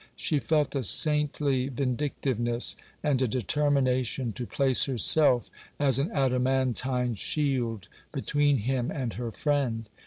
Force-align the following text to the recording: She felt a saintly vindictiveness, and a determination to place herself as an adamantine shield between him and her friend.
She 0.15 0.39
felt 0.39 0.73
a 0.73 0.81
saintly 0.81 1.69
vindictiveness, 1.69 2.75
and 3.03 3.21
a 3.21 3.27
determination 3.27 4.33
to 4.33 4.47
place 4.47 4.85
herself 4.85 5.51
as 5.79 5.99
an 5.99 6.09
adamantine 6.11 7.13
shield 7.13 7.87
between 8.11 8.57
him 8.57 8.89
and 8.89 9.13
her 9.13 9.29
friend. 9.31 9.87